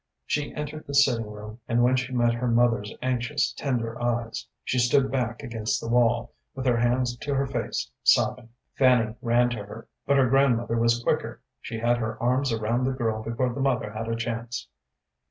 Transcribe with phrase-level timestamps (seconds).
[0.25, 4.79] She entered the sitting room, and when she met her mother's anxious, tender eyes, she
[4.79, 8.49] stood back against the wall, with her hands to her face, sobbing.
[8.73, 11.43] Fanny ran to her, but her grandmother was quicker.
[11.61, 14.67] She had her arms around the girl before the mother had a chance.